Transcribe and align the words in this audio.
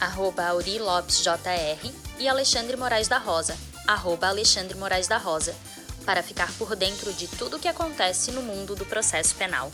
arroba 0.00 0.46
Auri 0.46 0.78
Lopes 0.78 1.22
JR, 1.22 1.90
e 2.18 2.28
Alexandre 2.28 2.76
Moraes 2.76 3.08
da 3.08 3.18
Rosa, 3.18 3.56
arroba 3.86 4.28
Alexandre 4.28 4.76
Moraes 4.76 5.06
da 5.06 5.18
Rosa, 5.18 5.54
para 6.04 6.22
ficar 6.22 6.52
por 6.56 6.76
dentro 6.76 7.12
de 7.12 7.26
tudo 7.28 7.56
o 7.56 7.60
que 7.60 7.68
acontece 7.68 8.30
no 8.30 8.42
mundo 8.42 8.74
do 8.74 8.86
processo 8.86 9.34
penal. 9.34 9.70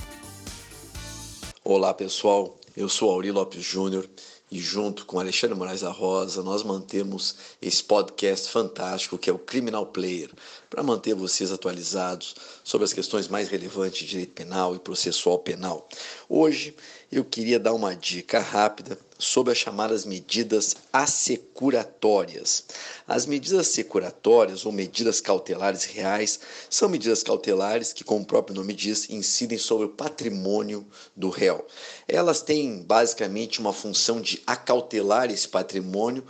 Olá 1.65 1.95
pessoal, 1.95 2.57
eu 2.77 2.89
sou 2.89 3.11
Auri 3.11 3.31
Lopes 3.31 3.63
Júnior 3.63 4.09
e 4.51 4.59
junto 4.59 5.07
com 5.07 5.19
Alexandre 5.19 5.57
Moraes 5.57 5.81
da 5.81 5.91
Rosa, 5.91 6.43
nós 6.43 6.63
mantemos 6.63 7.37
esse 7.61 7.83
podcast 7.83 8.51
fantástico 8.51 9.17
que 9.17 9.31
é 9.31 9.33
o 9.33 9.39
Criminal 9.39 9.87
Player, 9.87 10.31
para 10.69 10.83
manter 10.83 11.15
vocês 11.15 11.51
atualizados 11.51 12.35
sobre 12.63 12.85
as 12.85 12.93
questões 12.93 13.29
mais 13.29 13.49
relevantes 13.49 14.01
de 14.01 14.07
direito 14.09 14.33
penal 14.33 14.75
e 14.75 14.79
processual 14.79 15.39
penal. 15.39 15.89
Hoje 16.29 16.77
eu 17.13 17.23
queria 17.23 17.61
dar 17.61 17.75
uma 17.75 17.95
dica 17.95 18.41
rápida 18.41 18.99
sobre 19.19 19.53
as 19.53 19.59
chamadas 19.59 20.07
medidas 20.07 20.75
assecuratórias. 20.91 22.65
As 23.07 23.27
medidas 23.27 23.69
assecuratórias 23.69 24.65
ou 24.65 24.73
medidas 24.73 25.21
cautelares 25.21 25.85
reais 25.85 26.41
são 26.71 26.89
medidas 26.89 27.23
cautelares 27.23 27.93
que, 27.93 28.03
como 28.03 28.23
o 28.23 28.27
próprio 28.27 28.57
nome 28.57 28.73
diz, 28.73 29.11
incidem 29.11 29.59
sobre 29.59 29.87
o 29.87 29.91
patrimônio 29.91 30.87
do 31.15 31.29
réu. 31.29 31.67
Elas 32.09 32.41
têm 32.41 32.83
basicamente 32.83 33.61
uma 33.61 33.75
função 33.75 34.19
de 34.19 34.43
acautelar 34.47 35.31
esse 35.31 35.47
patrimônio 35.47 36.25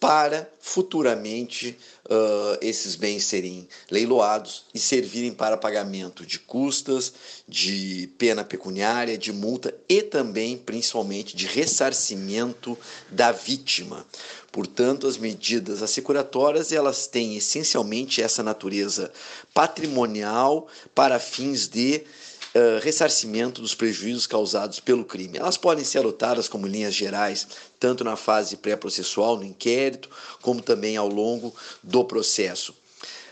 para 0.00 0.48
futuramente 0.60 1.76
uh, 2.04 2.58
esses 2.60 2.94
bens 2.94 3.24
serem 3.24 3.68
leiloados 3.90 4.64
e 4.72 4.78
servirem 4.78 5.32
para 5.32 5.56
pagamento 5.56 6.24
de 6.24 6.38
custas, 6.38 7.12
de 7.48 8.08
pena 8.16 8.44
pecuniária, 8.44 9.18
de 9.18 9.32
multa 9.32 9.74
e 9.88 10.02
também, 10.02 10.56
principalmente, 10.56 11.34
de 11.34 11.46
ressarcimento 11.46 12.78
da 13.10 13.32
vítima. 13.32 14.06
Portanto, 14.52 15.06
as 15.06 15.18
medidas 15.18 15.82
assecuratórias 15.82 16.72
elas 16.72 17.06
têm 17.06 17.36
essencialmente 17.36 18.22
essa 18.22 18.42
natureza 18.42 19.12
patrimonial 19.52 20.68
para 20.94 21.18
fins 21.18 21.68
de 21.68 22.04
uh, 22.54 22.80
ressarcimento 22.82 23.60
dos 23.60 23.74
prejuízos 23.74 24.26
causados 24.26 24.80
pelo 24.80 25.04
crime. 25.04 25.38
Elas 25.38 25.56
podem 25.56 25.84
ser 25.84 25.98
adotadas 25.98 26.48
como 26.48 26.66
linhas 26.66 26.94
gerais, 26.94 27.46
tanto 27.78 28.04
na 28.04 28.16
fase 28.16 28.56
pré-processual, 28.56 29.36
no 29.36 29.44
inquérito, 29.44 30.10
como 30.40 30.62
também 30.62 30.96
ao 30.96 31.08
longo 31.08 31.54
do 31.82 32.04
processo. 32.04 32.74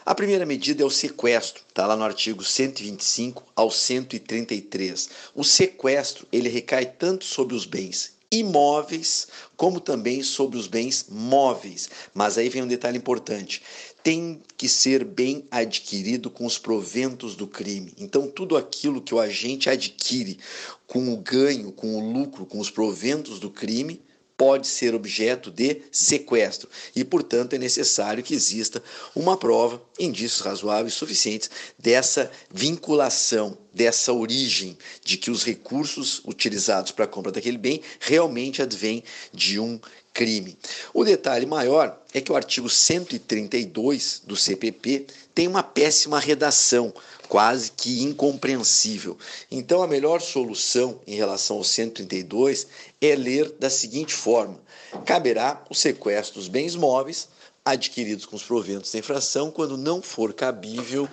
A 0.05 0.15
primeira 0.15 0.47
medida 0.47 0.83
é 0.83 0.87
o 0.87 0.91
sequestro, 0.91 1.65
está 1.69 1.85
lá 1.87 1.97
no 1.97 2.05
artigo 2.05 2.45
125 2.45 3.43
ao 3.57 3.71
133. 3.71 5.09
O 5.35 5.43
sequestro 5.43 6.27
ele 6.31 6.49
recai 6.49 6.87
tanto 6.87 7.25
sobre 7.25 7.57
os 7.57 7.65
bens 7.65 8.17
imóveis 8.31 9.29
como 9.57 9.81
também 9.81 10.23
sobre 10.23 10.59
os 10.59 10.67
bens 10.67 11.07
móveis. 11.09 11.89
Mas 12.13 12.37
aí 12.37 12.49
vem 12.49 12.63
um 12.63 12.69
detalhe 12.69 12.99
importante: 12.99 13.63
tem 14.07 14.41
que 14.57 14.69
ser 14.69 15.03
bem 15.03 15.49
adquirido 15.51 16.31
com 16.31 16.47
os 16.47 16.57
proventos 16.57 17.35
do 17.35 17.45
crime. 17.45 17.93
Então, 17.99 18.29
tudo 18.29 18.57
aquilo 18.57 19.03
que 19.03 19.13
o 19.13 19.19
agente 19.19 19.69
adquire 19.69 20.39
com 20.87 21.13
o 21.13 21.17
ganho, 21.17 21.73
com 21.73 21.97
o 21.97 22.13
lucro, 22.13 22.47
com 22.47 22.61
os 22.61 22.71
proventos 22.71 23.41
do 23.41 23.51
crime, 23.51 24.01
pode 24.37 24.69
ser 24.69 24.95
objeto 24.95 25.51
de 25.51 25.83
sequestro 25.91 26.69
e, 26.95 27.03
portanto, 27.05 27.55
é 27.55 27.59
necessário 27.59 28.23
que 28.23 28.33
exista 28.33 28.81
uma 29.13 29.37
prova, 29.37 29.83
indícios 29.99 30.41
razoáveis 30.41 30.95
suficientes 30.95 31.51
dessa 31.77 32.31
vinculação, 32.49 33.59
dessa 33.77 34.11
origem 34.11 34.77
de 35.05 35.19
que 35.19 35.31
os 35.31 35.45
recursos 35.45 36.23
utilizados 36.25 36.93
para 36.93 37.05
a 37.05 37.09
compra 37.09 37.31
daquele 37.31 37.59
bem 37.59 37.83
realmente 38.01 38.63
advêm 38.63 39.05
de 39.35 39.61
um 39.61 39.79
crime. 40.15 40.57
O 40.95 41.05
detalhe 41.05 41.45
maior 41.45 42.01
é 42.15 42.23
que 42.23 42.33
o 42.33 42.37
artigo 42.37 42.71
132 42.71 44.23
do 44.25 44.35
CPP 44.35 45.09
tem 45.35 45.47
uma 45.47 45.63
péssima 45.63 46.19
redação, 46.19 46.91
quase 47.29 47.71
que 47.73 48.03
incompreensível. 48.03 49.19
Então, 49.51 49.83
a 49.83 49.87
melhor 49.87 50.23
solução 50.23 50.99
em 51.07 51.15
relação 51.15 51.59
ao 51.59 51.65
132 51.65 52.67
é 52.99 53.15
ler 53.15 53.51
da 53.61 53.69
seguinte 53.69 54.15
forma: 54.15 54.59
caberá 55.05 55.63
o 55.69 55.75
sequestro 55.75 56.41
dos 56.41 56.49
bens 56.49 56.75
móveis 56.75 57.29
adquiridos 57.63 58.25
com 58.25 58.37
os 58.37 58.43
proventos 58.43 58.93
da 58.93 59.01
infração 59.01 59.51
quando 59.51 59.77
não 59.77 60.01
for 60.01 60.33
cabível 60.33 61.07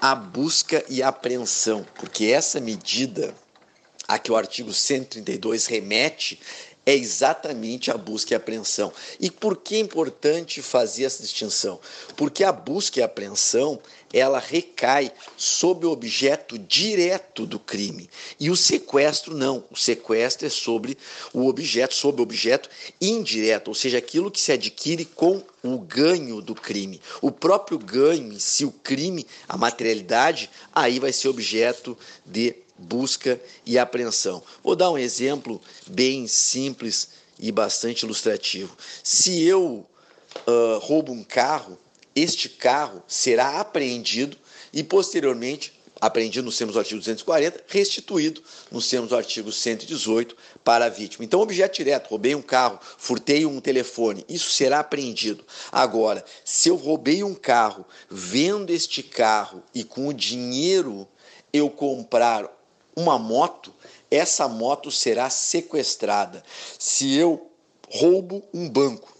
a 0.00 0.14
busca 0.14 0.84
e 0.88 1.02
apreensão, 1.02 1.86
porque 1.94 2.26
essa 2.26 2.60
medida 2.60 3.34
a 4.08 4.18
que 4.18 4.32
o 4.32 4.36
artigo 4.36 4.72
132 4.72 5.66
remete 5.66 6.40
é 6.84 6.94
exatamente 6.94 7.90
a 7.90 7.96
busca 7.96 8.32
e 8.32 8.34
a 8.34 8.38
apreensão. 8.38 8.92
E 9.18 9.30
por 9.30 9.56
que 9.56 9.76
é 9.76 9.78
importante 9.78 10.62
fazer 10.62 11.04
essa 11.04 11.22
distinção? 11.22 11.78
Porque 12.16 12.42
a 12.42 12.52
busca 12.52 12.98
e 12.98 13.02
a 13.02 13.06
apreensão 13.06 13.80
ela 14.12 14.40
recai 14.40 15.12
sobre 15.36 15.86
o 15.86 15.90
objeto 15.90 16.58
direto 16.58 17.46
do 17.46 17.60
crime. 17.60 18.10
E 18.40 18.50
o 18.50 18.56
sequestro 18.56 19.36
não. 19.36 19.64
O 19.70 19.76
sequestro 19.76 20.46
é 20.46 20.50
sobre 20.50 20.98
o 21.32 21.46
objeto, 21.46 21.94
sobre 21.94 22.20
o 22.20 22.24
objeto 22.24 22.68
indireto, 23.00 23.68
ou 23.68 23.74
seja, 23.74 23.98
aquilo 23.98 24.30
que 24.30 24.40
se 24.40 24.50
adquire 24.50 25.04
com 25.04 25.44
o 25.62 25.78
ganho 25.78 26.40
do 26.40 26.54
crime. 26.54 27.00
O 27.20 27.30
próprio 27.30 27.78
ganho 27.78 28.40
si, 28.40 28.64
o 28.64 28.72
crime, 28.72 29.26
a 29.48 29.56
materialidade, 29.56 30.50
aí 30.74 30.98
vai 30.98 31.12
ser 31.12 31.28
objeto 31.28 31.96
de 32.24 32.56
busca 32.80 33.40
e 33.64 33.78
apreensão. 33.78 34.42
Vou 34.62 34.74
dar 34.74 34.90
um 34.90 34.98
exemplo 34.98 35.60
bem 35.86 36.26
simples 36.26 37.10
e 37.38 37.52
bastante 37.52 38.04
ilustrativo. 38.04 38.76
Se 39.02 39.42
eu 39.42 39.86
uh, 40.46 40.78
roubo 40.78 41.12
um 41.12 41.22
carro, 41.22 41.78
este 42.14 42.48
carro 42.48 43.02
será 43.06 43.60
apreendido 43.60 44.36
e 44.72 44.82
posteriormente 44.82 45.80
apreendido 46.00 46.46
nos 46.46 46.56
termos 46.56 46.74
do 46.74 46.78
artigo 46.78 46.98
240, 46.98 47.64
restituído 47.68 48.42
nos 48.70 48.88
termos 48.88 49.10
do 49.10 49.16
artigo 49.16 49.52
118 49.52 50.34
para 50.64 50.86
a 50.86 50.88
vítima. 50.88 51.24
Então, 51.24 51.40
objeto 51.40 51.76
direto, 51.76 52.08
roubei 52.08 52.34
um 52.34 52.40
carro, 52.40 52.80
furtei 52.96 53.44
um 53.44 53.60
telefone, 53.60 54.24
isso 54.28 54.50
será 54.50 54.80
apreendido. 54.80 55.44
Agora, 55.70 56.24
se 56.44 56.70
eu 56.70 56.76
roubei 56.76 57.22
um 57.22 57.34
carro, 57.34 57.84
vendo 58.08 58.70
este 58.70 59.02
carro 59.02 59.62
e 59.74 59.84
com 59.84 60.08
o 60.08 60.14
dinheiro 60.14 61.06
eu 61.52 61.68
comprar 61.68 62.48
uma 63.00 63.18
moto, 63.18 63.72
essa 64.10 64.46
moto 64.46 64.90
será 64.90 65.30
sequestrada. 65.30 66.42
Se 66.78 67.14
eu 67.14 67.50
roubo 67.90 68.42
um 68.52 68.68
banco, 68.68 69.16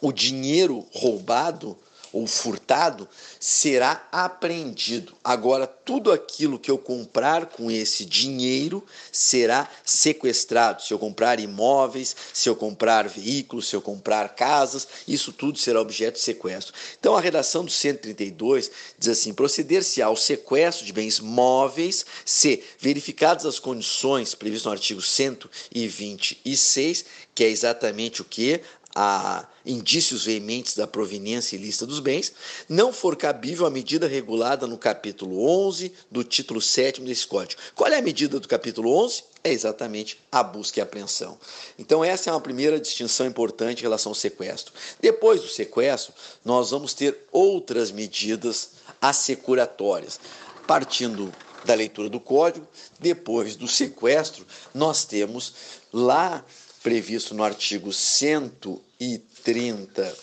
o 0.00 0.12
dinheiro 0.12 0.86
roubado 0.92 1.78
ou 2.16 2.26
furtado 2.26 3.06
será 3.38 4.08
apreendido. 4.10 5.12
Agora, 5.22 5.66
tudo 5.66 6.10
aquilo 6.10 6.58
que 6.58 6.70
eu 6.70 6.78
comprar 6.78 7.44
com 7.44 7.70
esse 7.70 8.06
dinheiro 8.06 8.82
será 9.12 9.68
sequestrado. 9.84 10.82
Se 10.82 10.94
eu 10.94 10.98
comprar 10.98 11.38
imóveis, 11.38 12.16
se 12.32 12.48
eu 12.48 12.56
comprar 12.56 13.06
veículos, 13.06 13.68
se 13.68 13.76
eu 13.76 13.82
comprar 13.82 14.34
casas, 14.34 14.88
isso 15.06 15.30
tudo 15.30 15.58
será 15.58 15.78
objeto 15.78 16.14
de 16.14 16.20
sequestro. 16.20 16.72
Então, 16.98 17.14
a 17.14 17.20
redação 17.20 17.66
do 17.66 17.70
132 17.70 18.70
diz 18.98 19.08
assim: 19.08 19.34
proceder-se 19.34 20.00
ao 20.00 20.16
sequestro 20.16 20.86
de 20.86 20.94
bens 20.94 21.20
móveis 21.20 22.06
se 22.24 22.64
verificadas 22.80 23.44
as 23.44 23.58
condições 23.58 24.34
previstas 24.34 24.64
no 24.64 24.72
artigo 24.72 25.02
126, 25.02 27.04
que 27.34 27.44
é 27.44 27.50
exatamente 27.50 28.22
o 28.22 28.24
que? 28.24 28.62
A 28.98 29.46
indícios 29.66 30.24
veementes 30.24 30.74
da 30.74 30.86
proveniência 30.86 31.54
ilícita 31.54 31.84
dos 31.84 32.00
bens, 32.00 32.32
não 32.66 32.94
for 32.94 33.14
cabível 33.14 33.66
a 33.66 33.70
medida 33.70 34.08
regulada 34.08 34.66
no 34.66 34.78
capítulo 34.78 35.46
11 35.46 35.92
do 36.10 36.24
título 36.24 36.62
7 36.62 37.02
desse 37.02 37.26
código. 37.26 37.60
Qual 37.74 37.92
é 37.92 37.98
a 37.98 38.02
medida 38.02 38.40
do 38.40 38.48
capítulo 38.48 38.90
11? 39.04 39.24
É 39.44 39.52
exatamente 39.52 40.18
a 40.32 40.42
busca 40.42 40.80
e 40.80 40.82
apreensão. 40.82 41.38
Então, 41.78 42.02
essa 42.02 42.30
é 42.30 42.32
uma 42.32 42.40
primeira 42.40 42.80
distinção 42.80 43.26
importante 43.26 43.80
em 43.80 43.82
relação 43.82 44.12
ao 44.12 44.16
sequestro. 44.16 44.72
Depois 44.98 45.42
do 45.42 45.48
sequestro, 45.48 46.14
nós 46.42 46.70
vamos 46.70 46.94
ter 46.94 47.26
outras 47.30 47.90
medidas 47.90 48.70
assecuratórias. 48.98 50.18
Partindo 50.66 51.30
da 51.66 51.74
leitura 51.74 52.08
do 52.08 52.18
código, 52.18 52.66
depois 52.98 53.56
do 53.56 53.68
sequestro, 53.68 54.46
nós 54.72 55.04
temos 55.04 55.52
lá 55.92 56.42
previsto 56.86 57.34
no 57.34 57.42
artigo 57.42 57.92
130. 57.92 60.02
Deixa 60.02 60.16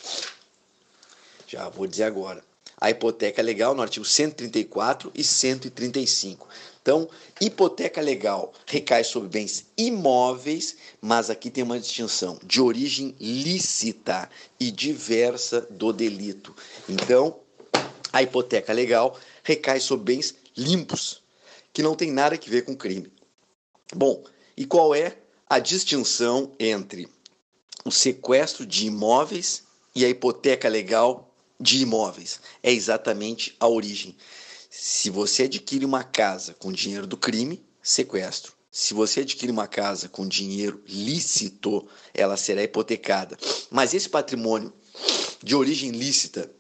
Já 1.46 1.68
vou 1.68 1.86
dizer 1.86 2.06
agora. 2.06 2.42
A 2.80 2.90
hipoteca 2.90 3.42
legal 3.42 3.76
no 3.76 3.82
artigo 3.82 4.06
134 4.06 5.12
e 5.14 5.26
135. 5.26 6.48
Então, 6.82 7.10
hipoteca 7.42 8.00
legal 8.00 8.54
recai 8.66 9.04
sobre 9.04 9.28
bens 9.28 9.66
imóveis, 9.78 10.78
mas 11.02 11.30
aqui 11.30 11.50
tem 11.50 11.66
uma 11.66 11.78
distinção 11.78 12.40
de 12.42 12.62
origem 12.62 13.14
lícita 13.20 14.30
e 14.58 14.72
diversa 14.72 15.68
do 15.70 15.92
delito. 15.92 16.56
Então, 16.88 17.42
a 18.14 18.24
hipoteca 18.24 18.72
legal 18.72 19.20
recai 19.44 19.82
sobre 19.82 20.16
bens 20.16 20.34
limpos, 20.56 21.22
que 21.74 21.84
não 21.84 21.94
tem 21.94 22.10
nada 22.10 22.38
a 22.38 22.50
ver 22.50 22.62
com 22.62 22.74
crime. 22.74 23.12
Bom, 23.94 24.24
e 24.56 24.66
qual 24.66 24.96
é 24.96 25.18
a 25.54 25.60
distinção 25.60 26.52
entre 26.60 27.08
o 27.86 27.92
sequestro 27.92 28.66
de 28.66 28.88
imóveis 28.88 29.62
e 29.94 30.04
a 30.04 30.10
hipoteca 30.10 30.68
legal 30.68 31.32
de 31.60 31.84
imóveis? 31.84 32.40
É 32.64 32.72
exatamente 32.72 33.56
a 33.60 33.68
origem. 33.68 34.18
Se 34.68 35.12
você 35.12 35.44
adquire 35.44 35.86
uma 35.86 36.04
casa 36.04 36.56
com 36.56 36.72
dinheiro 36.72 37.06
do 37.06 37.16
crime, 37.16 37.64
sequestro. 37.84 38.54
Se 38.72 38.96
você 38.96 39.20
adquire 39.20 39.52
uma 39.52 39.68
casa 39.68 40.10
com 40.10 40.28
dinheiro 40.28 40.82
lícito, 40.88 41.88
ela 42.16 42.36
será 42.36 42.64
hipotecada. 42.64 43.38
Mas 43.70 43.94
esse 43.94 44.10
patrimônio 44.10 44.74
de 45.44 45.56
origem 45.56 45.92
lícita, 45.92 46.52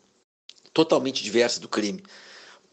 totalmente 0.71 1.23
diversa 1.23 1.59
do 1.59 1.67
crime, 1.67 2.03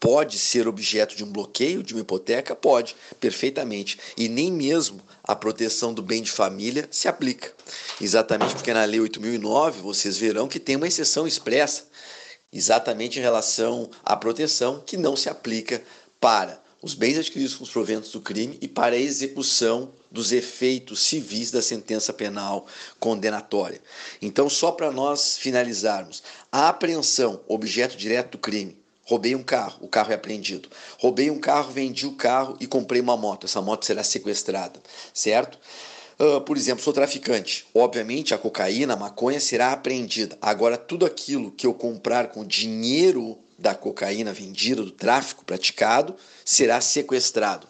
pode 0.01 0.39
ser 0.39 0.67
objeto 0.67 1.15
de 1.15 1.23
um 1.23 1.31
bloqueio, 1.31 1.83
de 1.83 1.93
uma 1.93 2.01
hipoteca? 2.01 2.55
Pode, 2.55 2.95
perfeitamente. 3.19 3.99
E 4.17 4.27
nem 4.27 4.51
mesmo 4.51 4.99
a 5.23 5.35
proteção 5.35 5.93
do 5.93 6.01
bem 6.01 6.23
de 6.23 6.31
família 6.31 6.87
se 6.89 7.07
aplica. 7.07 7.53
Exatamente 8.01 8.55
porque 8.55 8.73
na 8.73 8.83
Lei 8.83 8.99
8009 8.99 9.79
vocês 9.81 10.17
verão 10.17 10.47
que 10.47 10.59
tem 10.59 10.75
uma 10.75 10.87
exceção 10.87 11.27
expressa 11.27 11.83
exatamente 12.51 13.19
em 13.19 13.21
relação 13.21 13.91
à 14.03 14.17
proteção 14.17 14.81
que 14.83 14.97
não 14.97 15.15
se 15.15 15.29
aplica 15.29 15.83
para 16.19 16.59
os 16.81 16.95
bens 16.95 17.19
adquiridos 17.19 17.53
com 17.53 17.63
os 17.63 17.69
proventos 17.69 18.11
do 18.11 18.19
crime 18.19 18.57
e 18.59 18.67
para 18.67 18.95
a 18.95 18.99
execução 18.99 19.93
dos 20.09 20.31
efeitos 20.31 20.99
civis 20.99 21.51
da 21.51 21.61
sentença 21.61 22.11
penal 22.11 22.65
condenatória. 22.99 23.79
Então, 24.19 24.49
só 24.49 24.71
para 24.71 24.91
nós 24.91 25.37
finalizarmos, 25.37 26.23
a 26.51 26.69
apreensão, 26.69 27.41
objeto 27.47 27.95
direto 27.95 28.31
do 28.31 28.37
crime, 28.39 28.80
roubei 29.11 29.35
um 29.35 29.43
carro, 29.43 29.77
o 29.81 29.89
carro 29.89 30.11
é 30.13 30.15
apreendido. 30.15 30.69
Roubei 30.97 31.29
um 31.29 31.37
carro, 31.37 31.71
vendi 31.71 32.07
o 32.07 32.13
carro 32.13 32.55
e 32.61 32.67
comprei 32.67 33.01
uma 33.01 33.17
moto, 33.17 33.45
essa 33.45 33.61
moto 33.61 33.85
será 33.85 34.03
sequestrada, 34.03 34.79
certo? 35.13 35.59
Uh, 36.17 36.39
por 36.39 36.55
exemplo, 36.55 36.81
sou 36.81 36.93
traficante. 36.93 37.65
Obviamente, 37.73 38.33
a 38.33 38.37
cocaína, 38.37 38.93
a 38.93 38.97
maconha 38.97 39.39
será 39.39 39.73
apreendida. 39.73 40.37
Agora, 40.41 40.77
tudo 40.77 41.05
aquilo 41.05 41.51
que 41.51 41.67
eu 41.67 41.73
comprar 41.73 42.27
com 42.27 42.45
dinheiro 42.45 43.37
da 43.57 43.75
cocaína 43.75 44.31
vendida, 44.31 44.81
do 44.81 44.91
tráfico 44.91 45.43
praticado, 45.43 46.15
será 46.45 46.79
sequestrado. 46.79 47.67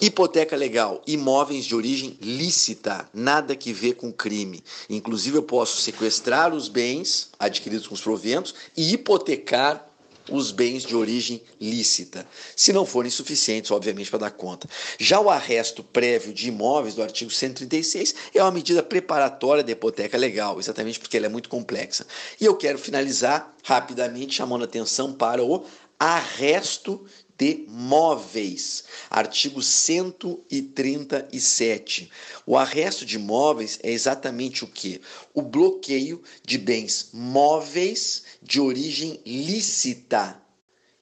Hipoteca 0.00 0.56
legal, 0.56 1.02
imóveis 1.06 1.64
de 1.64 1.74
origem 1.74 2.16
lícita, 2.20 3.08
nada 3.12 3.54
que 3.54 3.72
ver 3.72 3.94
com 3.94 4.12
crime. 4.12 4.62
Inclusive, 4.88 5.36
eu 5.36 5.42
posso 5.42 5.80
sequestrar 5.82 6.54
os 6.54 6.68
bens 6.68 7.30
adquiridos 7.38 7.86
com 7.86 7.94
os 7.94 8.00
proventos 8.00 8.54
e 8.76 8.92
hipotecar 8.92 9.93
os 10.30 10.50
bens 10.50 10.82
de 10.84 10.96
origem 10.96 11.42
lícita, 11.60 12.26
se 12.56 12.72
não 12.72 12.86
forem 12.86 13.10
suficientes, 13.10 13.70
obviamente, 13.70 14.10
para 14.10 14.20
dar 14.20 14.30
conta. 14.30 14.68
Já 14.98 15.20
o 15.20 15.30
arresto 15.30 15.82
prévio 15.82 16.32
de 16.32 16.48
imóveis 16.48 16.94
do 16.94 17.02
artigo 17.02 17.30
136 17.30 18.14
é 18.34 18.42
uma 18.42 18.50
medida 18.50 18.82
preparatória 18.82 19.62
da 19.62 19.72
hipoteca 19.72 20.16
legal, 20.16 20.58
exatamente 20.58 20.98
porque 20.98 21.16
ela 21.16 21.26
é 21.26 21.28
muito 21.28 21.48
complexa. 21.48 22.06
E 22.40 22.44
eu 22.44 22.56
quero 22.56 22.78
finalizar 22.78 23.54
rapidamente 23.62 24.34
chamando 24.34 24.64
atenção 24.64 25.12
para 25.12 25.42
o 25.42 25.64
arresto 25.98 27.04
de 27.36 27.66
móveis. 27.68 28.84
Artigo 29.10 29.60
137. 29.62 32.10
O 32.46 32.56
arresto 32.56 33.04
de 33.04 33.18
móveis 33.18 33.78
é 33.82 33.90
exatamente 33.90 34.64
o 34.64 34.66
que? 34.66 35.00
O 35.32 35.40
bloqueio 35.42 36.22
de 36.44 36.58
bens 36.58 37.08
móveis 37.12 38.24
de 38.42 38.60
origem 38.60 39.20
lícita, 39.26 40.40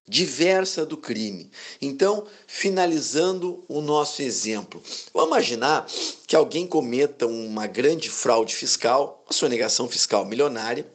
diversa 0.08 0.86
do 0.86 0.96
crime. 0.96 1.50
Então, 1.80 2.26
finalizando 2.46 3.64
o 3.68 3.80
nosso 3.80 4.22
exemplo, 4.22 4.82
vamos 5.12 5.28
imaginar 5.28 5.86
que 6.26 6.34
alguém 6.34 6.66
cometa 6.66 7.26
uma 7.26 7.66
grande 7.66 8.10
fraude 8.10 8.54
fiscal, 8.54 9.22
uma 9.26 9.32
sonegação 9.32 9.88
fiscal 9.88 10.24
milionária, 10.24 10.86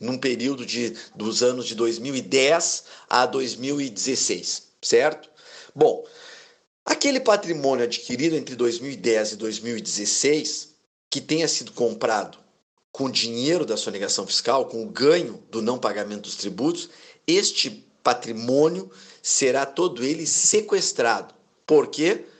num 0.00 0.16
período 0.16 0.64
de, 0.64 0.96
dos 1.14 1.42
anos 1.42 1.66
de 1.66 1.74
2010 1.74 2.84
a 3.10 3.26
2016 3.26 4.67
certo? 4.82 5.28
Bom, 5.74 6.06
aquele 6.84 7.20
patrimônio 7.20 7.84
adquirido 7.84 8.36
entre 8.36 8.56
2010 8.56 9.32
e 9.32 9.36
2016, 9.36 10.74
que 11.10 11.20
tenha 11.20 11.48
sido 11.48 11.72
comprado 11.72 12.38
com 12.90 13.10
dinheiro 13.10 13.64
da 13.64 13.76
sonegação 13.76 14.26
fiscal, 14.26 14.66
com 14.66 14.82
o 14.82 14.90
ganho 14.90 15.42
do 15.50 15.62
não 15.62 15.78
pagamento 15.78 16.22
dos 16.22 16.36
tributos, 16.36 16.88
este 17.26 17.70
patrimônio 18.02 18.90
será 19.22 19.66
todo 19.66 20.04
ele 20.04 20.26
sequestrado. 20.26 21.34
Por 21.66 21.88
quê? 21.88 22.24
porque 22.24 22.37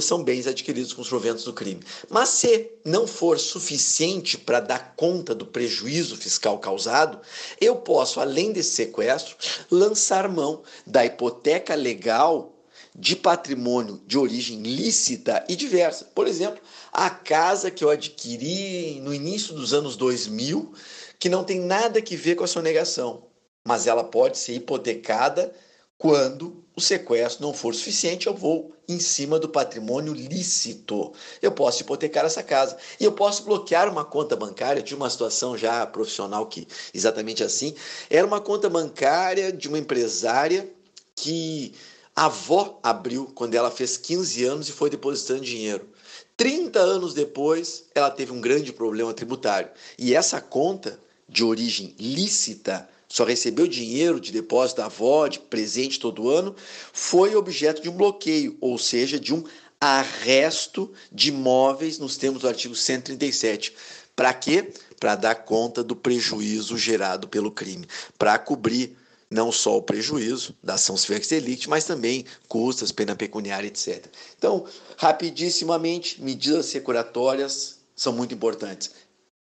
são 0.00 0.22
bens 0.22 0.46
adquiridos 0.46 0.92
com 0.92 1.02
os 1.02 1.08
proventos 1.08 1.44
do 1.44 1.52
crime. 1.52 1.82
Mas 2.10 2.28
se 2.28 2.70
não 2.84 3.06
for 3.06 3.38
suficiente 3.38 4.36
para 4.36 4.60
dar 4.60 4.94
conta 4.96 5.34
do 5.34 5.46
prejuízo 5.46 6.16
fiscal 6.16 6.58
causado, 6.58 7.20
eu 7.60 7.76
posso, 7.76 8.20
além 8.20 8.52
desse 8.52 8.72
sequestro, 8.72 9.36
lançar 9.70 10.28
mão 10.28 10.62
da 10.86 11.04
hipoteca 11.04 11.74
legal 11.74 12.52
de 12.94 13.16
patrimônio 13.16 14.00
de 14.06 14.18
origem 14.18 14.60
lícita 14.62 15.44
e 15.48 15.56
diversa. 15.56 16.04
Por 16.14 16.26
exemplo, 16.26 16.60
a 16.92 17.08
casa 17.08 17.70
que 17.70 17.82
eu 17.82 17.88
adquiri 17.88 19.00
no 19.00 19.14
início 19.14 19.54
dos 19.54 19.72
anos 19.72 19.96
2000, 19.96 20.74
que 21.18 21.28
não 21.28 21.44
tem 21.44 21.60
nada 21.60 22.02
que 22.02 22.16
ver 22.16 22.34
com 22.34 22.44
a 22.44 22.48
sonegação, 22.48 23.26
mas 23.66 23.86
ela 23.86 24.04
pode 24.04 24.36
ser 24.36 24.54
hipotecada 24.54 25.54
quando 25.96 26.61
o 26.74 26.80
sequestro 26.80 27.44
não 27.46 27.52
for 27.52 27.74
suficiente, 27.74 28.26
eu 28.26 28.34
vou 28.34 28.72
em 28.88 28.98
cima 28.98 29.38
do 29.38 29.48
patrimônio 29.48 30.12
lícito. 30.12 31.12
Eu 31.40 31.52
posso 31.52 31.82
hipotecar 31.82 32.24
essa 32.24 32.42
casa 32.42 32.76
e 32.98 33.04
eu 33.04 33.12
posso 33.12 33.44
bloquear 33.44 33.90
uma 33.90 34.04
conta 34.04 34.34
bancária. 34.34 34.80
Eu 34.80 34.84
tinha 34.84 34.96
uma 34.96 35.10
situação 35.10 35.56
já 35.56 35.86
profissional 35.86 36.46
que 36.46 36.66
exatamente 36.94 37.42
assim. 37.44 37.74
Era 38.08 38.26
uma 38.26 38.40
conta 38.40 38.68
bancária 38.70 39.52
de 39.52 39.68
uma 39.68 39.78
empresária 39.78 40.70
que 41.14 41.74
a 42.16 42.26
avó 42.26 42.78
abriu 42.82 43.30
quando 43.34 43.54
ela 43.54 43.70
fez 43.70 43.96
15 43.96 44.44
anos 44.44 44.68
e 44.68 44.72
foi 44.72 44.90
depositando 44.90 45.40
dinheiro. 45.40 45.88
30 46.36 46.78
anos 46.78 47.14
depois, 47.14 47.84
ela 47.94 48.10
teve 48.10 48.32
um 48.32 48.40
grande 48.40 48.72
problema 48.72 49.12
tributário. 49.12 49.70
E 49.98 50.14
essa 50.14 50.40
conta 50.40 50.98
de 51.28 51.44
origem 51.44 51.94
lícita 51.98 52.88
só 53.12 53.24
recebeu 53.24 53.66
dinheiro 53.66 54.18
de 54.18 54.32
depósito 54.32 54.80
da 54.80 54.86
avó, 54.86 55.28
de 55.28 55.38
presente 55.38 56.00
todo 56.00 56.30
ano, 56.30 56.56
foi 56.94 57.36
objeto 57.36 57.82
de 57.82 57.90
um 57.90 57.92
bloqueio, 57.92 58.56
ou 58.58 58.78
seja, 58.78 59.20
de 59.20 59.34
um 59.34 59.44
arresto 59.78 60.90
de 61.12 61.28
imóveis 61.28 61.98
nos 61.98 62.16
termos 62.16 62.40
do 62.40 62.48
artigo 62.48 62.74
137. 62.74 63.74
Para 64.16 64.32
quê? 64.32 64.72
Para 64.98 65.14
dar 65.14 65.34
conta 65.34 65.84
do 65.84 65.94
prejuízo 65.94 66.78
gerado 66.78 67.28
pelo 67.28 67.50
crime, 67.50 67.86
para 68.16 68.38
cobrir 68.38 68.96
não 69.30 69.52
só 69.52 69.76
o 69.76 69.82
prejuízo 69.82 70.56
da 70.62 70.74
ação 70.74 70.96
civil 70.96 71.20
delicti, 71.20 71.68
mas 71.68 71.84
também 71.84 72.24
custas, 72.48 72.90
pena 72.90 73.14
pecuniária, 73.14 73.68
etc. 73.68 74.06
Então, 74.38 74.64
rapidissimamente, 74.96 76.22
medidas 76.22 76.64
securatórias 76.64 77.78
são 77.94 78.14
muito 78.14 78.34
importantes. 78.34 78.90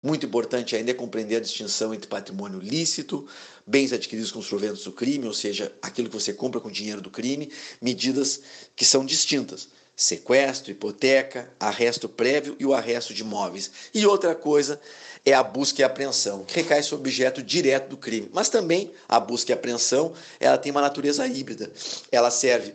Muito 0.04 0.26
importante 0.26 0.76
ainda 0.76 0.90
é 0.90 0.94
compreender 0.94 1.36
a 1.36 1.40
distinção 1.40 1.94
entre 1.94 2.06
patrimônio 2.06 2.60
lícito, 2.60 3.26
bens 3.66 3.90
adquiridos 3.90 4.30
com 4.30 4.38
os 4.38 4.46
proventos 4.46 4.84
do 4.84 4.92
crime, 4.92 5.26
ou 5.26 5.32
seja, 5.32 5.72
aquilo 5.80 6.10
que 6.10 6.14
você 6.14 6.30
compra 6.34 6.60
com 6.60 6.70
dinheiro 6.70 7.00
do 7.00 7.08
crime, 7.08 7.50
medidas 7.80 8.42
que 8.76 8.84
são 8.84 9.02
distintas. 9.02 9.70
Sequestro, 9.96 10.70
hipoteca, 10.70 11.50
arresto 11.58 12.06
prévio 12.06 12.54
e 12.58 12.66
o 12.66 12.74
arresto 12.74 13.14
de 13.14 13.22
imóveis. 13.22 13.70
E 13.94 14.06
outra 14.06 14.34
coisa 14.34 14.78
é 15.24 15.32
a 15.32 15.42
busca 15.42 15.80
e 15.80 15.84
apreensão, 15.84 16.44
que 16.44 16.54
recai 16.54 16.82
sobre 16.82 17.08
objeto 17.08 17.42
direto 17.42 17.88
do 17.88 17.96
crime. 17.96 18.28
Mas 18.30 18.50
também 18.50 18.92
a 19.08 19.18
busca 19.18 19.52
e 19.52 19.54
apreensão, 19.54 20.12
ela 20.38 20.58
tem 20.58 20.70
uma 20.70 20.82
natureza 20.82 21.26
híbrida. 21.26 21.72
Ela 22.12 22.30
serve 22.30 22.74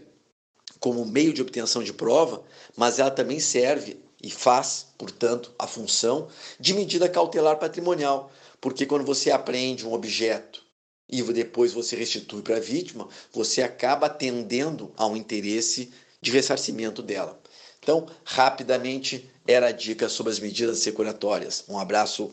como 0.80 1.06
meio 1.06 1.32
de 1.32 1.44
obtenção 1.44 1.84
de 1.84 1.94
prova, 1.94 2.42
mas 2.76 2.98
ela 2.98 3.12
também 3.12 3.40
serve 3.40 4.00
e 4.22 4.30
faz, 4.30 4.88
portanto, 4.98 5.52
a 5.58 5.68
função 5.68 6.28
de 6.60 6.74
medida 6.74 7.08
cautelar 7.08 7.58
patrimonial, 7.58 8.32
porque 8.60 8.86
quando 8.86 9.06
você 9.06 9.32
apreende 9.32 9.86
um 9.86 9.94
objeto 9.94 10.62
e 11.10 11.24
depois 11.24 11.74
você 11.74 11.96
restitui 11.96 12.42
para 12.42 12.58
a 12.58 12.60
vítima, 12.60 13.08
você 13.34 13.62
acaba 13.62 14.06
atendendo 14.06 14.92
a 14.96 15.08
um 15.08 15.16
interesse 15.16 15.92
de 16.22 16.32
ressarcimento 16.32 17.02
dela. 17.02 17.40
Então, 17.82 18.08
rapidamente, 18.24 19.30
era 19.48 19.68
a 19.68 19.72
dica 19.72 20.10
sobre 20.10 20.32
as 20.32 20.40
medidas 20.40 20.80
securatórias. 20.80 21.64
Um 21.68 21.80
abraço 21.80 22.32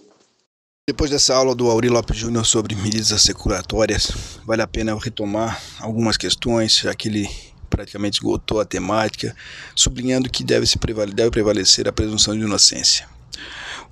Depois 0.89 1.11
dessa 1.11 1.35
aula 1.35 1.55
do 1.55 1.71
Auri 1.71 1.89
Lopes 1.89 2.17
Júnior 2.17 2.45
sobre 2.45 2.75
medidas 2.75 3.23
seculatórias, 3.23 4.39
vale 4.45 4.63
a 4.63 4.67
pena 4.67 4.91
eu 4.91 4.99
retomar 4.99 5.61
algumas 5.81 6.17
questões, 6.17 6.77
já 6.77 6.95
que 6.95 7.09
ele 7.09 7.29
praticamente 7.67 8.19
esgotou 8.19 8.61
a 8.61 8.65
temática, 8.65 9.35
sublinhando 9.75 10.31
que 10.31 10.45
deve, 10.45 10.67
se 10.67 10.79
deve 11.15 11.31
prevalecer 11.31 11.89
a 11.89 11.93
presunção 11.93 12.35
de 12.35 12.41
inocência. 12.41 13.09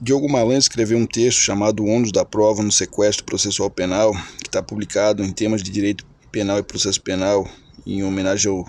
O 0.01 0.05
Diogo 0.05 0.29
Malan 0.29 0.59
escreveu 0.59 0.99
um 0.99 1.07
texto 1.07 1.39
chamado 1.39 1.85
Ônus 1.85 2.11
da 2.11 2.25
Prova 2.25 2.63
no 2.63 2.73
Sequestro 2.73 3.25
Processual 3.25 3.71
Penal, 3.71 4.13
que 4.39 4.49
está 4.49 4.63
publicado 4.63 5.23
em 5.23 5.33
temas 5.33 5.63
de 5.63 5.71
direito 5.71 6.05
penal 6.33 6.59
e 6.59 6.63
processo 6.63 7.01
penal, 7.01 7.49
em 7.87 8.03
homenagem 8.03 8.51
ao 8.51 8.67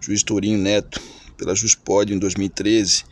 juiz 0.00 0.22
Tourinho 0.22 0.58
Neto, 0.58 1.00
pela 1.36 1.54
Juspod 1.54 2.12
em 2.12 2.18
2013. 2.18 3.04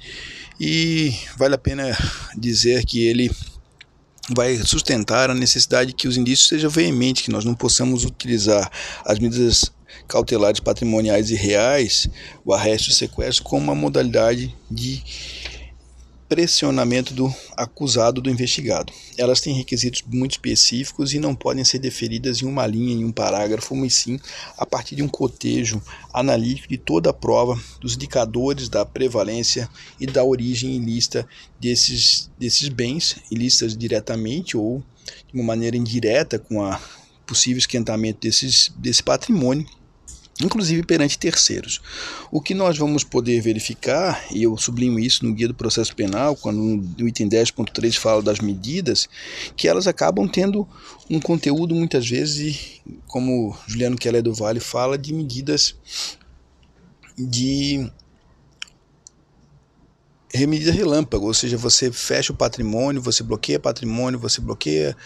E 0.58 1.14
vale 1.36 1.54
a 1.54 1.58
pena 1.58 1.96
dizer 2.36 2.84
que 2.84 3.06
ele 3.06 3.30
vai 4.34 4.56
sustentar 4.58 5.30
a 5.30 5.34
necessidade 5.34 5.92
que 5.92 6.06
os 6.06 6.16
indícios 6.16 6.48
sejam 6.48 6.70
veementes, 6.70 7.22
que 7.22 7.30
nós 7.30 7.44
não 7.44 7.54
possamos 7.54 8.04
utilizar 8.04 8.70
as 9.04 9.18
medidas 9.18 9.72
cautelares 10.08 10.60
patrimoniais 10.60 11.30
e 11.30 11.34
reais, 11.34 12.08
o 12.44 12.52
arresto 12.52 12.88
e 12.88 12.92
o 12.92 12.94
sequestro, 12.94 13.44
como 13.44 13.62
uma 13.62 13.74
modalidade 13.74 14.54
de 14.70 15.02
pressionamento 16.32 17.12
do 17.12 17.30
acusado 17.54 18.22
do 18.22 18.30
investigado. 18.30 18.90
Elas 19.18 19.38
têm 19.42 19.54
requisitos 19.54 20.02
muito 20.06 20.30
específicos 20.30 21.12
e 21.12 21.18
não 21.18 21.34
podem 21.34 21.62
ser 21.62 21.78
deferidas 21.78 22.40
em 22.40 22.46
uma 22.46 22.66
linha, 22.66 22.94
em 22.94 23.04
um 23.04 23.12
parágrafo, 23.12 23.76
mas 23.76 23.92
sim 23.92 24.18
a 24.56 24.64
partir 24.64 24.96
de 24.96 25.02
um 25.02 25.08
cotejo 25.08 25.82
analítico 26.10 26.68
de 26.68 26.78
toda 26.78 27.10
a 27.10 27.12
prova, 27.12 27.60
dos 27.78 27.96
indicadores 27.96 28.70
da 28.70 28.82
prevalência 28.82 29.68
e 30.00 30.06
da 30.06 30.24
origem 30.24 30.74
ilícita 30.74 31.28
desses, 31.60 32.30
desses 32.38 32.70
bens, 32.70 33.16
ilícitas 33.30 33.76
diretamente 33.76 34.56
ou 34.56 34.82
de 35.28 35.34
uma 35.34 35.44
maneira 35.44 35.76
indireta 35.76 36.38
com 36.38 36.62
a 36.62 36.80
possível 37.26 37.58
esquentamento 37.58 38.20
desses, 38.22 38.72
desse 38.78 39.02
patrimônio 39.02 39.66
inclusive 40.40 40.82
perante 40.82 41.18
terceiros. 41.18 41.80
O 42.30 42.40
que 42.40 42.54
nós 42.54 42.78
vamos 42.78 43.04
poder 43.04 43.40
verificar, 43.40 44.24
e 44.30 44.42
eu 44.42 44.56
sublinho 44.56 44.98
isso 44.98 45.24
no 45.24 45.34
Guia 45.34 45.48
do 45.48 45.54
Processo 45.54 45.94
Penal, 45.94 46.36
quando 46.36 46.58
no 46.58 47.08
item 47.08 47.28
10.3 47.28 47.96
fala 47.98 48.22
das 48.22 48.40
medidas, 48.40 49.08
que 49.56 49.68
elas 49.68 49.86
acabam 49.86 50.28
tendo 50.28 50.66
um 51.10 51.20
conteúdo 51.20 51.74
muitas 51.74 52.08
vezes, 52.08 52.80
como 53.06 53.56
Juliano 53.66 53.96
Keller 53.96 54.22
do 54.22 54.34
Vale 54.34 54.60
fala, 54.60 54.96
de 54.96 55.12
medidas 55.12 55.74
de 57.16 57.90
medida 60.48 60.72
relâmpago, 60.72 61.26
ou 61.26 61.34
seja, 61.34 61.58
você 61.58 61.92
fecha 61.92 62.32
o 62.32 62.36
patrimônio, 62.36 63.02
você 63.02 63.22
bloqueia 63.22 63.60
patrimônio, 63.60 64.18
você 64.18 64.40
bloqueia 64.40 64.96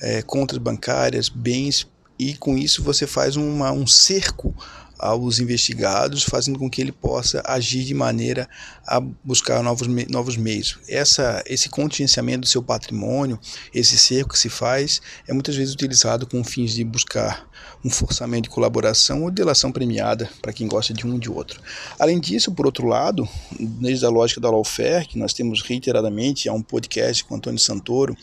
é, 0.00 0.22
contas 0.22 0.58
bancárias, 0.58 1.28
bens 1.28 1.88
e 2.18 2.36
com 2.36 2.56
isso 2.56 2.82
você 2.82 3.06
faz 3.06 3.36
uma, 3.36 3.70
um 3.72 3.86
cerco 3.86 4.54
aos 4.98 5.38
investigados, 5.38 6.22
fazendo 6.22 6.58
com 6.58 6.70
que 6.70 6.80
ele 6.80 6.92
possa 6.92 7.42
agir 7.44 7.84
de 7.84 7.94
maneira 7.94 8.48
a 8.86 9.00
buscar 9.00 9.62
novos, 9.62 9.86
novos 10.08 10.36
meios. 10.36 10.78
Essa, 10.88 11.42
esse 11.46 11.68
contingenciamento 11.68 12.40
do 12.40 12.46
seu 12.46 12.62
patrimônio, 12.62 13.38
esse 13.74 13.98
cerco 13.98 14.32
que 14.32 14.38
se 14.38 14.48
faz, 14.48 15.00
é 15.26 15.32
muitas 15.32 15.56
vezes 15.56 15.74
utilizado 15.74 16.26
com 16.26 16.42
fins 16.42 16.72
de 16.72 16.84
buscar 16.84 17.48
um 17.84 17.90
forçamento 17.90 18.44
de 18.44 18.50
colaboração 18.50 19.22
ou 19.22 19.30
delação 19.30 19.70
premiada 19.70 20.28
para 20.40 20.52
quem 20.52 20.66
gosta 20.66 20.92
de 20.92 21.06
um 21.06 21.16
e 21.16 21.18
de 21.18 21.30
outro. 21.30 21.60
Além 21.98 22.18
disso, 22.18 22.52
por 22.52 22.66
outro 22.66 22.86
lado, 22.86 23.28
desde 23.58 24.04
a 24.04 24.08
lógica 24.08 24.40
da 24.40 24.50
lawfare, 24.50 25.06
que 25.06 25.18
nós 25.18 25.32
temos 25.32 25.62
reiteradamente, 25.62 26.48
há 26.48 26.52
um 26.52 26.62
podcast 26.62 27.24
com 27.24 27.36
Antônio 27.36 27.58
Santoro, 27.58 28.16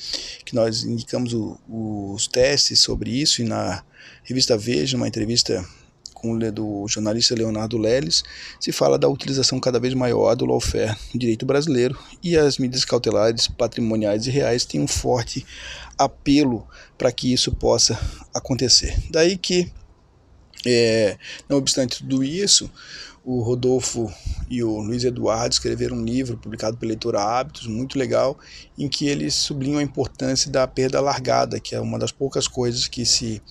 que 0.46 0.56
nós 0.56 0.84
indicamos 0.84 1.34
o, 1.34 1.58
os 1.68 2.28
testes 2.28 2.80
sobre 2.80 3.12
isso 3.12 3.42
e 3.42 3.46
na 3.46 3.84
revista 4.24 4.58
Veja, 4.58 4.98
uma 4.98 5.08
entrevista 5.08 5.66
com 6.24 6.40
do 6.40 6.88
jornalista 6.88 7.36
Leonardo 7.36 7.78
Leles, 7.78 8.24
se 8.58 8.72
fala 8.72 8.98
da 8.98 9.10
utilização 9.10 9.60
cada 9.60 9.78
vez 9.78 9.94
maior 9.94 10.36
do 10.36 10.46
lawfare 10.46 10.96
no 11.14 11.20
direito 11.20 11.46
brasileiro 11.46 12.00
e 12.24 12.38
as 12.38 12.58
medidas 12.58 12.86
cautelares 12.86 13.50
patrimoniais 13.50 14.26
e 14.26 14.30
reais 14.30 14.64
têm 14.64 14.80
um 14.80 14.88
forte 14.88 15.46
apelo 15.98 16.66
para 16.98 17.12
que 17.12 17.34
isso 17.34 17.52
possa 17.52 18.00
acontecer. 18.34 18.98
Daí 19.12 19.38
que, 19.38 19.70
é, 20.66 21.18
não 21.50 21.58
obstante 21.58 21.98
tudo 21.98 22.24
isso, 22.24 22.72
o 23.26 23.42
Rodolfo 23.42 24.10
e 24.50 24.64
o 24.64 24.80
Luiz 24.80 25.04
Eduardo 25.04 25.54
escreveram 25.54 25.98
um 25.98 26.06
livro 26.06 26.38
publicado 26.38 26.78
pela 26.78 26.90
Leitura 26.90 27.22
Hábitos, 27.22 27.68
muito 27.68 28.00
legal, 28.00 28.40
em 28.78 28.88
que 28.88 29.08
eles 29.08 29.34
sublinham 29.36 29.80
a 29.80 29.84
importância 29.84 30.50
da 30.50 30.66
perda 30.68 31.02
largada, 31.02 31.60
que 31.60 31.76
é 31.76 31.82
uma 31.82 32.00
das 32.00 32.12
poucas 32.14 32.48
coisas 32.48 32.88
que 32.88 33.06
se 33.06 33.42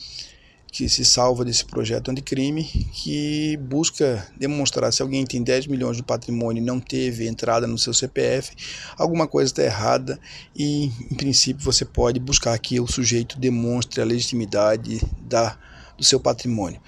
que 0.72 0.88
se 0.88 1.04
salva 1.04 1.44
desse 1.44 1.66
projeto 1.66 2.10
anticrime, 2.10 2.64
que 2.64 3.58
busca 3.58 4.26
demonstrar 4.38 4.90
se 4.90 5.02
alguém 5.02 5.26
tem 5.26 5.42
10 5.42 5.66
milhões 5.66 5.98
de 5.98 6.02
patrimônio 6.02 6.62
e 6.62 6.64
não 6.64 6.80
teve 6.80 7.28
entrada 7.28 7.66
no 7.66 7.76
seu 7.76 7.92
CPF, 7.92 8.52
alguma 8.96 9.28
coisa 9.28 9.52
está 9.52 9.62
errada 9.62 10.18
e, 10.56 10.86
em 11.10 11.14
princípio, 11.14 11.62
você 11.62 11.84
pode 11.84 12.18
buscar 12.18 12.58
que 12.58 12.80
o 12.80 12.86
sujeito 12.86 13.38
demonstre 13.38 14.00
a 14.00 14.04
legitimidade 14.04 15.02
da, 15.20 15.58
do 15.98 16.02
seu 16.02 16.18
patrimônio. 16.18 16.80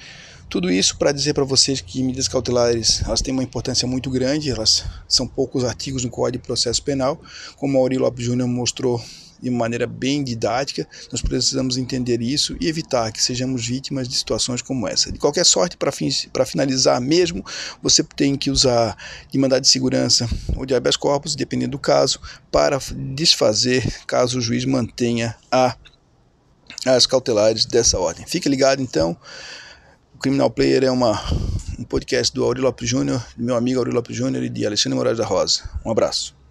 Tudo 0.49 0.71
isso 0.71 0.97
para 0.97 1.13
dizer 1.13 1.35
para 1.35 1.45
vocês 1.45 1.83
que 1.83 2.03
medidas 2.03 2.29
cautelares 2.29 3.03
elas 3.05 3.21
têm 3.21 3.35
uma 3.35 3.43
importância 3.43 3.87
muito 3.87 4.09
grande, 4.09 4.51
elas 4.51 4.85
são 5.07 5.27
poucos 5.27 5.63
artigos 5.63 6.05
no 6.05 6.11
Código 6.11 6.41
de 6.43 6.47
Processo 6.47 6.83
Penal, 6.83 7.21
como 7.57 7.77
Aurélio 7.77 8.03
Lopes 8.03 8.25
Júnior 8.25 8.49
mostrou 8.49 9.03
de 9.45 9.51
maneira 9.51 9.87
bem 9.87 10.25
didática, 10.25 10.89
nós 11.13 11.21
precisamos 11.21 11.77
entender 11.77 12.23
isso 12.23 12.57
e 12.59 12.67
evitar 12.67 13.13
que 13.13 13.23
sejamos 13.23 13.67
vítimas 13.67 14.09
de 14.09 14.17
situações 14.17 14.63
como 14.63 14.89
essa. 14.89 15.13
De 15.13 15.19
qualquer 15.19 15.45
sorte, 15.45 15.77
para 15.77 16.47
finalizar 16.47 16.99
mesmo, 17.01 17.45
você 17.83 18.03
tem 18.03 18.37
que 18.37 18.51
usar 18.51 18.97
de 19.31 19.39
mandado 19.39 19.61
de 19.61 19.69
segurança 19.69 20.27
ou 20.57 20.65
de 20.65 20.75
habeas 20.75 20.97
corpus, 20.97 21.37
dependendo 21.37 21.73
do 21.73 21.79
caso, 21.79 22.19
para 22.51 22.79
desfazer 23.15 23.87
caso 24.07 24.39
o 24.39 24.41
juiz 24.41 24.65
mantenha 24.65 25.37
a, 25.53 25.77
as 26.87 27.07
cautelares 27.07 27.67
dessa 27.67 27.99
ordem. 27.99 28.27
Fique 28.27 28.49
ligado 28.49 28.81
então. 28.81 29.15
O 30.15 30.19
Criminal 30.19 30.51
Player 30.51 30.85
é 30.85 30.91
uma, 30.91 31.23
um 31.79 31.85
podcast 31.85 32.35
do 32.35 32.43
Aurélio 32.43 32.65
Lopes 32.65 32.89
Júnior, 32.89 33.23
meu 33.37 33.57
amigo 33.57 33.79
Aurélio 33.79 33.97
Lopes 33.97 34.17
Júnior 34.17 34.43
e 34.43 34.49
de 34.49 34.65
Alexandre 34.65 34.97
Moraes 34.97 35.19
da 35.19 35.27
Rosa. 35.27 35.69
Um 35.85 35.91
abraço. 35.91 36.44